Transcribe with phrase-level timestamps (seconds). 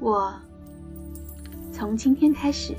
[0.00, 0.32] 我
[1.70, 2.74] 从今天开始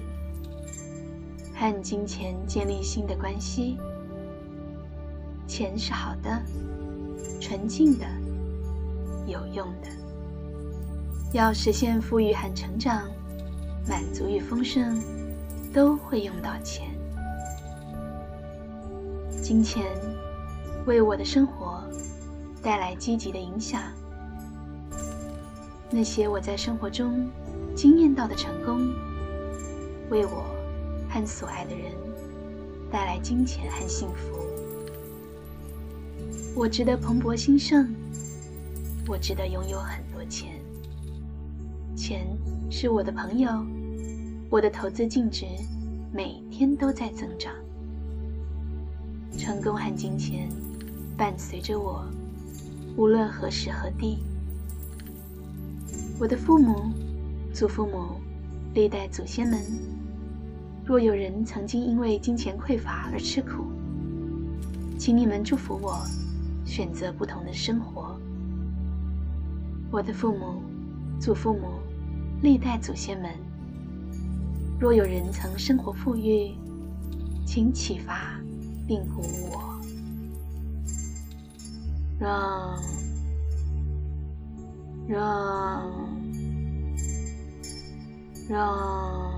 [1.53, 3.77] 和金钱建立新的关系。
[5.45, 6.41] 钱是好的、
[7.39, 8.05] 纯净的、
[9.27, 9.87] 有用的。
[11.31, 13.07] 要实现富裕和成长、
[13.87, 14.99] 满足与丰盛，
[15.71, 16.89] 都会用到钱。
[19.43, 19.85] 金钱
[20.87, 21.83] 为我的生活
[22.63, 23.79] 带来积极的影响。
[25.93, 27.29] 那些我在生活中
[27.75, 28.93] 惊艳到的成功，
[30.09, 30.45] 为我
[31.09, 31.91] 和所爱的人
[32.89, 34.37] 带来金钱和幸福。
[36.55, 37.93] 我值得蓬勃兴盛，
[39.05, 40.53] 我值得拥有很多钱。
[41.93, 42.25] 钱
[42.69, 43.49] 是我的朋友，
[44.49, 45.45] 我的投资净值
[46.13, 47.53] 每天都在增长。
[49.37, 50.47] 成功和金钱
[51.17, 52.05] 伴随着我，
[52.95, 54.19] 无论何时何地。
[56.21, 56.93] 我的父母、
[57.51, 58.21] 祖父母、
[58.75, 59.59] 历代祖先们，
[60.85, 63.65] 若有人曾经因为金钱匮乏而吃苦，
[64.99, 65.99] 请你们祝福我，
[66.63, 68.15] 选择不同的生活。
[69.89, 70.61] 我的父母、
[71.19, 71.79] 祖父母、
[72.43, 73.31] 历代祖先们，
[74.79, 76.51] 若有人曾生活富裕，
[77.47, 78.39] 请启发
[78.87, 79.81] 并鼓舞我，
[82.19, 82.79] 让。
[85.07, 85.91] 让
[88.49, 89.31] 让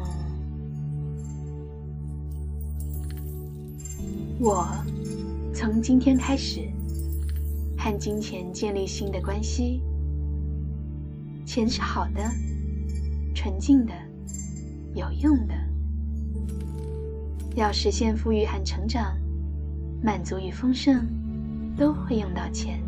[4.40, 4.68] 我
[5.54, 6.68] 从今天开始
[7.78, 9.82] 和金钱建立新的关系。
[11.46, 12.22] 钱是好的、
[13.36, 13.94] 纯净的、
[14.96, 15.54] 有用的。
[17.56, 19.16] 要实现富裕和成长、
[20.02, 21.06] 满足与丰盛，
[21.78, 22.82] 都会用到钱。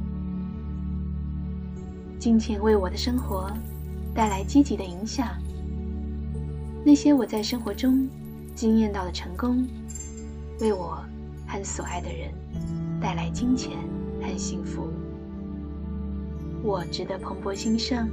[2.18, 3.52] 金钱为我的生活
[4.16, 5.28] 带来积极的影响。
[6.88, 8.08] 那些我在生活中
[8.54, 9.68] 惊艳到的成功，
[10.60, 11.04] 为我
[11.48, 12.32] 和所爱的人
[13.02, 13.72] 带来金钱
[14.22, 14.88] 和幸福。
[16.62, 18.08] 我值得蓬勃兴盛，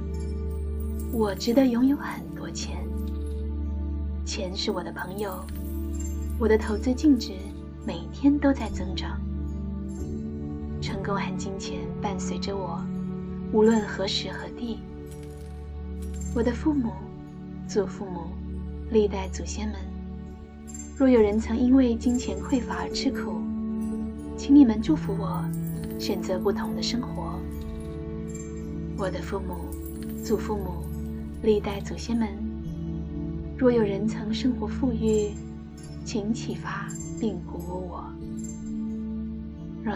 [1.11, 2.79] 我值得拥有很多钱。
[4.25, 5.45] 钱是我的朋友，
[6.39, 7.33] 我的投资净值
[7.85, 9.21] 每天都在增长。
[10.81, 12.83] 成功和金钱伴随着我。
[13.51, 14.79] 无论何时何地，
[16.33, 16.91] 我的父母、
[17.67, 18.29] 祖父母、
[18.93, 19.77] 历代祖先们，
[20.95, 23.41] 若有人曾因为金钱匮乏而吃苦，
[24.37, 25.43] 请你们祝福我，
[25.99, 27.39] 选择不同的生活。
[28.95, 29.55] 我的父母、
[30.23, 30.83] 祖父母、
[31.41, 32.29] 历代祖先们，
[33.57, 35.31] 若有人曾生活富裕，
[36.05, 36.87] 请启发
[37.19, 38.05] 并鼓舞我，
[39.83, 39.95] 让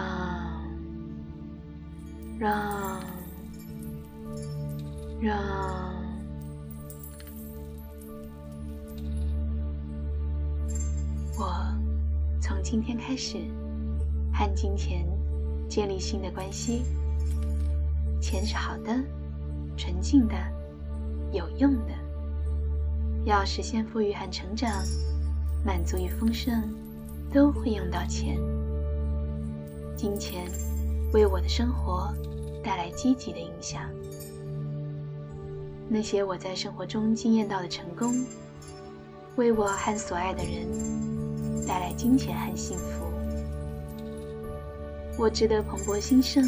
[2.39, 2.99] 让。
[5.19, 5.96] 让
[11.39, 11.53] 我
[12.41, 13.37] 从今天开始
[14.33, 15.05] 和金钱
[15.69, 16.81] 建立新的关系。
[18.19, 18.99] 钱是好的、
[19.77, 20.33] 纯净的、
[21.31, 21.93] 有用的。
[23.23, 24.83] 要实现富裕和成长、
[25.63, 26.63] 满足与丰盛，
[27.31, 28.39] 都会用到钱。
[29.95, 30.49] 金钱
[31.13, 32.11] 为我的生活
[32.63, 33.83] 带来积极的影响。
[35.87, 38.25] 那些我在生活中经验到的成功，
[39.35, 40.67] 为我和所爱的人
[41.66, 43.06] 带来金钱和幸福。
[45.18, 46.44] 我值得蓬勃兴盛，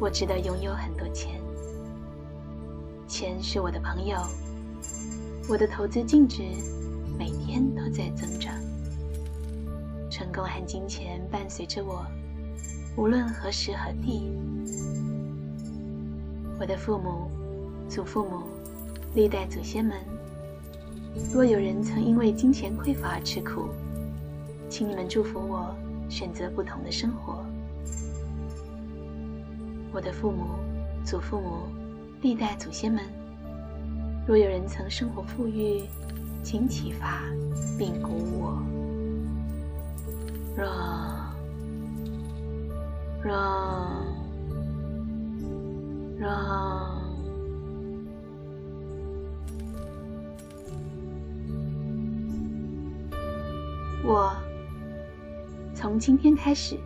[0.00, 1.40] 我值得拥有很多钱。
[3.06, 4.16] 钱是我的朋友，
[5.48, 6.42] 我的投资净值
[7.18, 8.54] 每天都在增长。
[10.10, 12.04] 成功和金钱伴随着我，
[12.96, 14.32] 无论何时何地。
[16.58, 17.30] 我的父母。
[17.88, 18.42] 祖父母、
[19.14, 19.96] 历代祖先们，
[21.32, 23.68] 若有人曾因为金钱匮乏而吃苦，
[24.68, 25.74] 请你们祝福我，
[26.08, 27.44] 选择不同的生活。
[29.92, 30.46] 我的父母、
[31.04, 31.68] 祖父母、
[32.22, 33.02] 历代祖先们，
[34.26, 35.84] 若有人曾生活富裕，
[36.42, 37.22] 请启发
[37.78, 38.62] 并鼓舞我，
[40.56, 41.34] 让
[43.22, 44.04] 让
[46.18, 46.97] 让。
[54.08, 54.34] 我
[55.74, 56.78] 从今天开始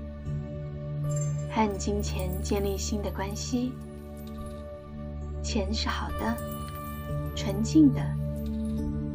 [1.52, 3.72] 和金钱建立新的关系。
[5.40, 6.36] 钱是好的、
[7.36, 8.00] 纯净的、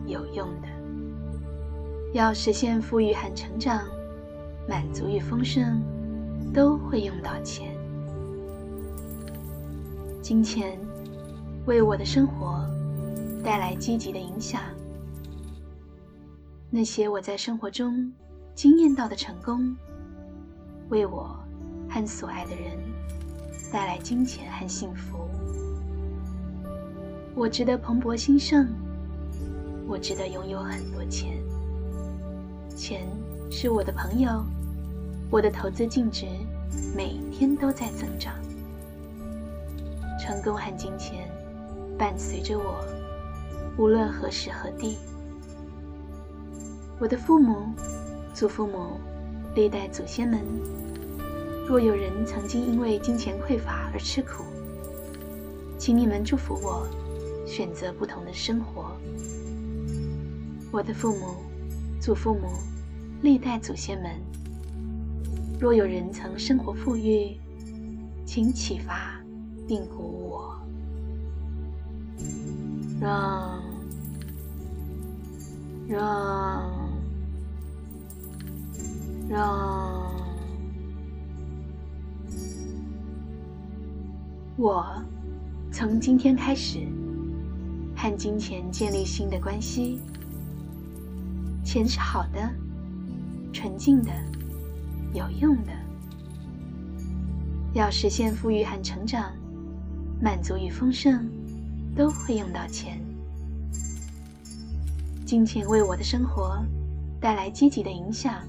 [0.06, 0.70] 有用的。
[2.14, 3.82] 要实现富裕和成长、
[4.70, 5.82] 满足与丰盛，
[6.54, 7.76] 都会用到钱。
[10.22, 10.80] 金钱
[11.66, 12.66] 为我的生活
[13.44, 14.62] 带来积极的影响。
[16.70, 18.12] 那些我在生活中
[18.54, 19.74] 惊艳到的成功，
[20.90, 21.40] 为我
[21.90, 22.78] 和所爱的人
[23.72, 25.18] 带来金钱和幸福。
[27.34, 28.68] 我值得蓬勃兴盛，
[29.88, 31.42] 我值得拥有很多钱。
[32.76, 33.08] 钱
[33.50, 34.44] 是我的朋友，
[35.32, 36.26] 我的投资净值
[36.94, 38.34] 每天都在增长。
[40.20, 41.30] 成功和金钱
[41.98, 42.84] 伴随着我，
[43.78, 44.98] 无论何时何地。
[47.00, 47.68] 我的父母、
[48.34, 49.00] 祖父母、
[49.54, 50.42] 历代祖先们，
[51.68, 54.44] 若有人曾经因为金钱匮乏而吃苦，
[55.78, 56.88] 请你们祝福我，
[57.46, 58.98] 选择不同的生活。
[60.72, 61.36] 我的父母、
[62.02, 62.50] 祖父母、
[63.22, 64.12] 历代祖先们，
[65.60, 67.38] 若有人曾生活富裕，
[68.26, 69.22] 请启发
[69.68, 70.60] 并鼓舞我，
[73.00, 73.62] 让
[75.88, 76.77] 让。
[79.30, 80.10] 让
[84.56, 84.86] 我
[85.72, 86.80] 从今天开始
[87.96, 90.00] 和金钱建立新的关系。
[91.64, 92.50] 钱是好的、
[93.52, 94.12] 纯净的、
[95.14, 95.72] 有用的。
[97.74, 99.32] 要实现富裕和成长、
[100.22, 101.30] 满足与丰盛，
[101.96, 103.00] 都会用到钱。
[105.26, 106.64] 金钱为我的生活
[107.20, 108.42] 带来积极的影响。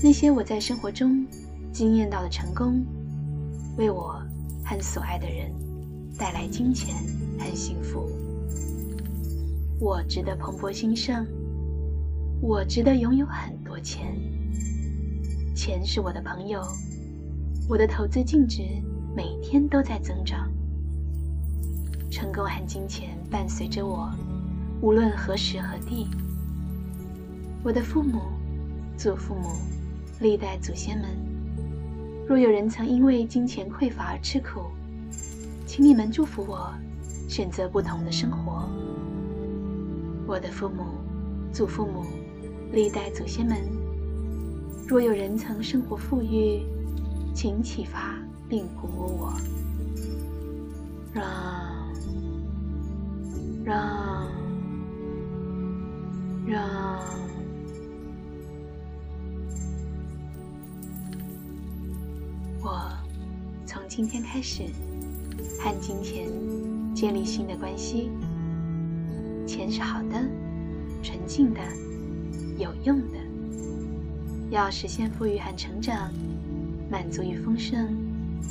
[0.00, 1.26] 那些我在生活中
[1.72, 2.84] 惊艳到的成功，
[3.76, 4.22] 为我
[4.64, 5.52] 和所爱的人
[6.16, 6.94] 带来金钱
[7.36, 8.08] 和幸福。
[9.80, 11.26] 我值得蓬勃兴盛，
[12.40, 14.16] 我值得拥有很多钱。
[15.52, 16.62] 钱是我的朋友，
[17.68, 18.62] 我的投资净值
[19.16, 20.48] 每天都在增长。
[22.08, 24.08] 成功和金钱伴随着我，
[24.80, 26.06] 无论何时何地。
[27.64, 28.20] 我的父母、
[28.96, 29.48] 祖父母。
[30.20, 31.08] 历代祖先们，
[32.26, 34.62] 若有人曾因为金钱匮乏而吃苦，
[35.64, 36.74] 请你们祝福我，
[37.28, 38.68] 选择不同的生活。
[40.26, 40.86] 我的父母、
[41.52, 42.04] 祖父母、
[42.72, 43.58] 历代祖先们，
[44.88, 46.64] 若有人曾生活富裕，
[47.32, 48.16] 请启发
[48.48, 49.32] 并鼓舞我，
[51.14, 51.24] 让
[53.64, 54.28] 让
[56.44, 57.37] 让。
[63.98, 64.62] 今天开始，
[65.58, 66.28] 和金钱
[66.94, 68.12] 建立新的关系。
[69.44, 70.24] 钱是好的、
[71.02, 71.58] 纯净的、
[72.56, 73.18] 有用的。
[74.50, 76.12] 要实现富裕和成长、
[76.88, 77.88] 满足与丰盛，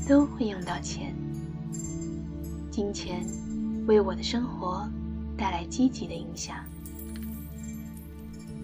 [0.06, 1.16] 都会用到钱。
[2.70, 3.26] 金钱
[3.88, 4.86] 为我的生活
[5.38, 6.58] 带来积极的影响。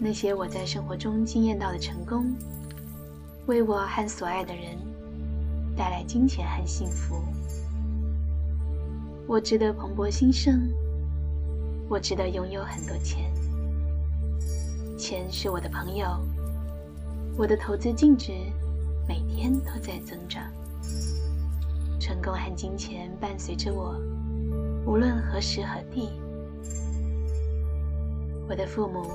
[0.01, 2.35] 那些我在生活中经验到的成功，
[3.45, 4.77] 为我和所爱的人。
[5.75, 7.15] 带来金钱和幸福，
[9.27, 10.69] 我值得蓬勃兴盛，
[11.89, 13.31] 我值得拥有很多钱。
[14.97, 16.07] 钱是我的朋友，
[17.37, 18.31] 我的投资净值
[19.07, 20.43] 每天都在增长。
[21.99, 23.95] 成功和金钱伴随着我，
[24.85, 26.09] 无论何时何地。
[28.47, 29.09] 我的父母、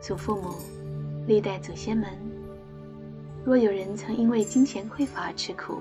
[0.00, 0.56] 祖父母、
[1.26, 2.35] 历代祖先们。
[3.46, 5.80] 若有人曾因为金钱匮乏而吃苦，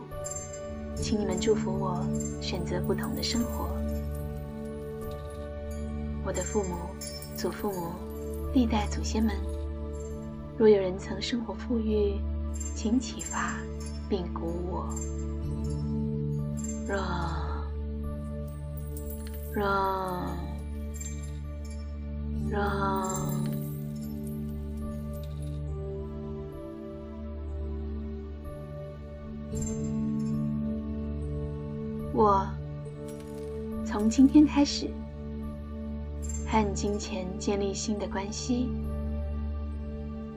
[0.95, 2.05] 请你们祝福我，
[2.39, 3.67] 选择不同的生活。
[6.23, 6.75] 我的父母、
[7.35, 7.89] 祖父母、
[8.53, 9.33] 历代祖先们，
[10.59, 12.21] 若有人曾生活富裕，
[12.75, 13.55] 请启发
[14.07, 14.89] 并鼓舞我，
[16.87, 17.65] 让
[19.55, 20.37] 让
[22.47, 23.44] 让。
[34.05, 34.87] 从今天开始
[36.47, 38.69] 和金钱建立新的关系。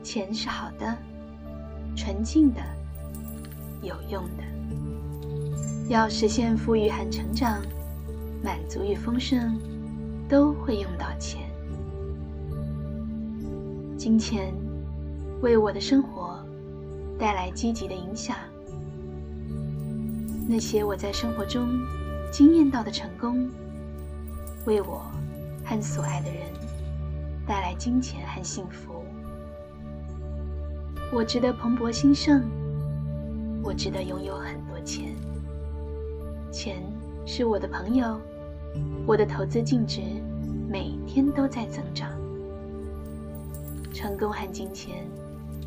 [0.01, 0.97] 钱是好的、
[1.95, 2.59] 纯净的、
[3.83, 5.87] 有用的。
[5.87, 7.61] 要实现富裕和成长、
[8.43, 9.55] 满足与丰盛，
[10.27, 11.47] 都会用到钱。
[13.95, 14.51] 金钱
[15.43, 16.43] 为我的生活
[17.19, 18.35] 带来积极的影响。
[20.47, 21.69] 那些我在生活中
[22.31, 23.49] 惊艳到的成功，
[24.65, 25.03] 为我
[25.65, 26.43] 和所爱的人
[27.45, 29.03] 带来金钱和幸福。
[31.11, 32.43] 我值得蓬勃兴盛，
[33.63, 35.15] 我值得拥有很多钱。
[36.51, 36.77] 钱
[37.25, 38.19] 是我的朋友，
[39.07, 40.01] 我的投资净值
[40.69, 42.11] 每天都在增长。
[43.91, 45.05] 成功和金钱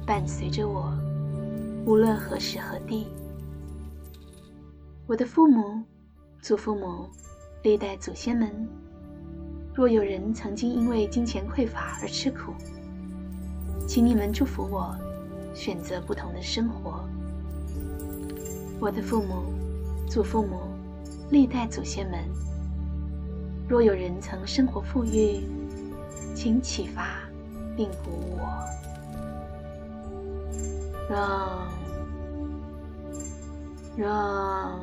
[0.07, 0.92] 伴随着我，
[1.85, 3.09] 无论何时何地。
[5.09, 5.83] 我的父母、
[6.43, 7.09] 祖父母、
[7.63, 8.51] 历代祖先们，
[9.73, 12.53] 若有人曾经因为金钱匮乏而吃苦，
[13.87, 14.93] 请你们祝福我，
[15.55, 17.09] 选择不同的生活。
[18.81, 19.53] 我的父母、
[20.09, 20.63] 祖父母、
[21.31, 22.19] 历代祖先们，
[23.69, 25.45] 若有人曾生活富裕，
[26.35, 27.21] 请启发
[27.77, 28.49] 并鼓舞我，
[31.09, 31.69] 让
[33.97, 34.81] 让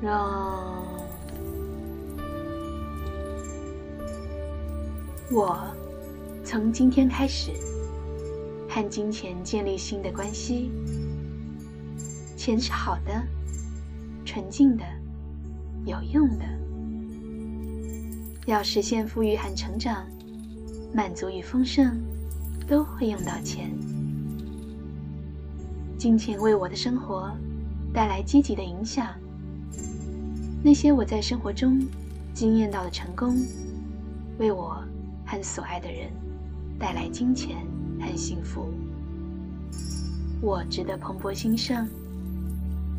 [0.00, 0.84] 让
[5.32, 5.58] 我
[6.44, 7.50] 从今天开始
[8.68, 10.70] 和金钱建立新的关系。
[12.36, 13.22] 钱是好的、
[14.24, 14.84] 纯净的、
[15.84, 16.44] 有用的。
[18.46, 20.06] 要实现富裕和成长、
[20.94, 22.00] 满足与丰盛，
[22.68, 23.76] 都会用到钱。
[25.98, 27.32] 金钱为我的生活
[27.92, 29.08] 带来积极的影响。
[30.62, 31.80] 那些我在生活中
[32.34, 33.36] 惊艳到的成功，
[34.38, 34.82] 为我
[35.24, 36.10] 和所爱的人
[36.78, 37.56] 带来金钱
[38.00, 38.68] 和幸福。
[40.40, 41.88] 我值得蓬勃兴盛。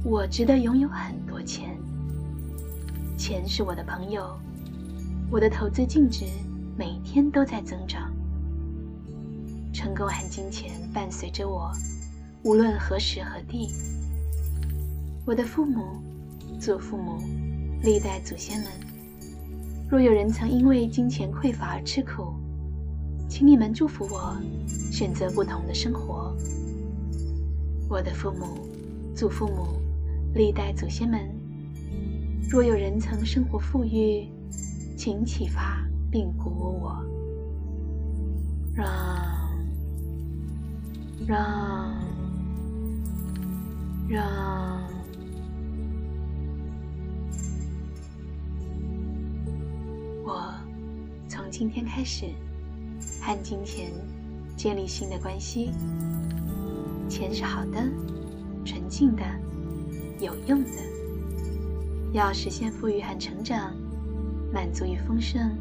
[0.04, 1.78] 我值得拥有很多钱。
[3.18, 4.38] 钱是我的朋友，
[5.30, 6.26] 我的投资净值
[6.78, 8.14] 每天都在增长。
[9.74, 11.72] 成功和金钱伴随着我，
[12.44, 13.70] 无论何时何地。
[15.26, 16.02] 我的父母、
[16.60, 17.22] 祖父母、
[17.84, 18.72] 历代祖先们，
[19.90, 22.34] 若有人曾因为金钱匮乏而吃苦，
[23.30, 24.36] 请你们祝福我，
[24.92, 26.36] 选择不同的生活。
[27.90, 28.68] 我的父母、
[29.16, 29.80] 祖父母。
[30.34, 31.20] 历代祖先们，
[32.48, 34.28] 若有人曾生活富裕，
[34.96, 37.04] 请启发并鼓舞我，
[38.76, 38.86] 让
[41.26, 41.96] 让
[44.08, 44.88] 让
[50.28, 50.54] 我
[51.30, 52.26] 从今天开始
[53.22, 53.90] 和金钱
[54.58, 55.72] 建立新的关系。
[57.08, 57.82] 钱是好的，
[58.66, 59.24] 纯净的。
[60.20, 60.72] 有用的，
[62.12, 63.74] 要实现富裕和成长，
[64.54, 65.58] 满足与丰盛，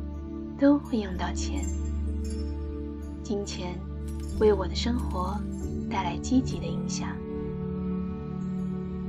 [0.58, 1.64] 都会用到钱。
[3.22, 3.78] 金钱
[4.40, 5.38] 为我的生活
[5.88, 7.10] 带来积极的影响。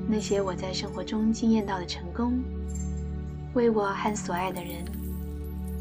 [0.08, 2.44] 那些我在生活中经验到的成功，
[3.56, 4.86] 为我和所爱的人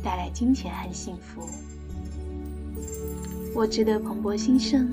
[0.06, 1.48] 带来金钱和幸福。
[3.52, 4.88] 我值得蓬勃兴盛，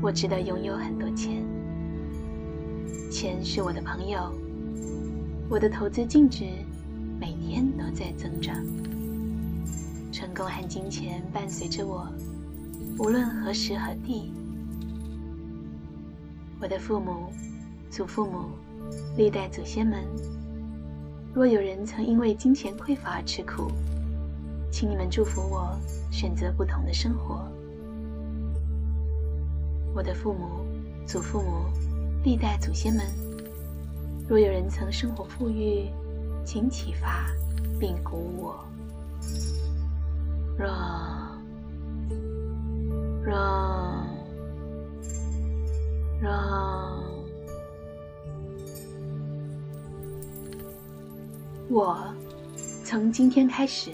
[0.00, 1.44] 我值得拥有很多钱。
[3.10, 4.32] 钱是我的朋友，
[5.50, 6.46] 我的投资净值
[7.20, 8.56] 每天都在增长。
[10.10, 12.08] 成功和金钱伴随着我，
[12.98, 14.32] 无论何时何地。
[16.62, 17.30] 我的父母、
[17.90, 18.52] 祖父母、
[19.18, 20.02] 历代祖先们，
[21.34, 23.70] 若有人曾因为金钱匮乏而吃苦，
[24.70, 25.78] 请你们祝福我，
[26.10, 27.46] 选择不同的生活。
[29.94, 30.64] 我的父母、
[31.06, 31.66] 祖父母。
[32.24, 33.04] 历代祖先们，
[34.28, 35.90] 若有人曾生活富裕，
[36.44, 37.26] 请启发
[37.80, 38.64] 并鼓舞我，
[40.56, 41.42] 让
[43.24, 44.06] 让
[46.20, 47.21] 让
[51.72, 52.04] 我
[52.84, 53.92] 从今天开始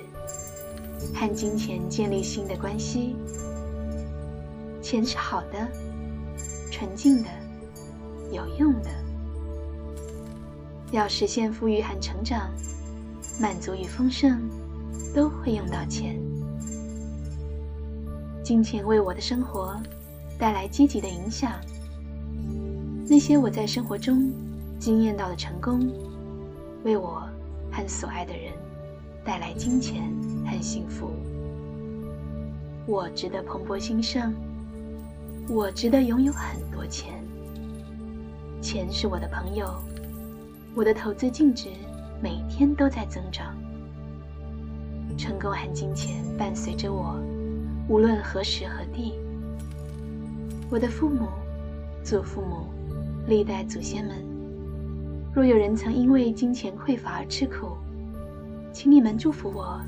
[1.15, 3.15] 和金钱建立新的关系。
[4.83, 5.69] 钱是好的，
[6.73, 7.29] 纯净的。
[8.33, 8.91] 有用的，
[10.91, 12.51] 要实现富裕和成长，
[13.41, 14.41] 满足与丰盛，
[15.15, 16.21] 都会用到钱。
[18.43, 19.81] 金钱为我的生活
[20.37, 21.53] 带来积极的影响。
[23.07, 24.33] 那些我在生活中
[24.81, 25.89] 经验到的成功，
[26.83, 27.23] 为我
[27.79, 28.53] 和所爱的人
[29.25, 30.13] 带来金钱
[30.45, 31.13] 和幸福。
[32.87, 34.35] 我值得蓬勃兴盛，
[35.49, 37.23] 我值得拥有很多钱。
[38.61, 39.73] 钱是我的朋友，
[40.75, 41.69] 我的投资净值
[42.21, 43.57] 每天都在增长。
[45.17, 47.21] 成功和金钱伴随着我，
[47.89, 49.15] 无论何时何地。
[50.69, 51.29] 我的父母、
[52.03, 52.67] 祖父母、
[53.29, 54.17] 历代祖先们，
[55.39, 57.77] 若有人曾因为金钱匮乏而吃苦，
[58.73, 59.81] 请你们祝福我，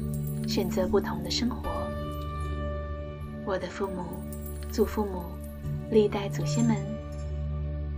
[0.47, 1.69] 选择不同的生活。
[3.45, 4.05] 我的父母、
[4.71, 5.25] 祖父母、
[5.91, 6.77] 历代祖先们。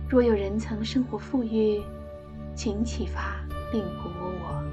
[0.09, 1.79] 若有人曾生活富裕，
[2.55, 3.35] 请启发
[3.71, 4.63] 并鼓舞我，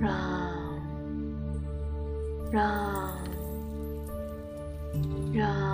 [0.00, 0.12] 让
[2.52, 3.18] 让
[5.34, 5.67] 让。